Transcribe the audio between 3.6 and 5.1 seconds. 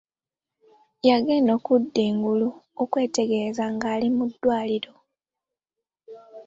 nga ali mu ddwaliro.